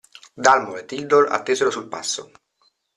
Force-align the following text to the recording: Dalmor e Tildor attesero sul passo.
Dalmor 0.43 0.77
e 0.79 0.83
Tildor 0.85 1.27
attesero 1.29 1.69
sul 1.69 1.87
passo. 1.87 2.31